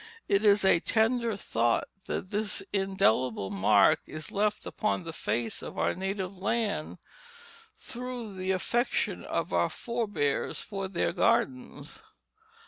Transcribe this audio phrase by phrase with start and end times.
[0.27, 5.77] It is a tender thought that this indelible mark is left upon the face of
[5.77, 6.97] our native land
[7.77, 12.01] through the affection of our forbears for their gardens.